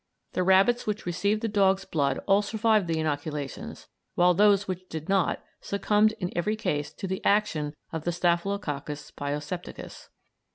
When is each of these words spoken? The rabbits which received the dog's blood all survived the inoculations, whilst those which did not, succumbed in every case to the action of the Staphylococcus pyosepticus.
The 0.33 0.41
rabbits 0.41 0.87
which 0.87 1.05
received 1.05 1.41
the 1.41 1.47
dog's 1.47 1.85
blood 1.85 2.19
all 2.25 2.41
survived 2.41 2.87
the 2.87 2.97
inoculations, 2.99 3.87
whilst 4.15 4.39
those 4.39 4.67
which 4.67 4.89
did 4.89 5.07
not, 5.07 5.43
succumbed 5.59 6.13
in 6.19 6.31
every 6.35 6.55
case 6.55 6.91
to 6.93 7.05
the 7.07 7.23
action 7.23 7.75
of 7.93 8.03
the 8.03 8.11
Staphylococcus 8.11 9.11
pyosepticus. 9.11 10.09